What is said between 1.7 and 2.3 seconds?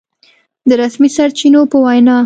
په وينا